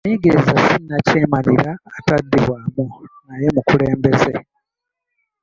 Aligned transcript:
Omuyigiriza 0.03 0.51
ssi 0.57 0.77
Nnakyemalira 0.81 1.71
ataddibwamu, 1.97 2.85
naye 3.27 3.47
mukulembeze. 3.55 4.33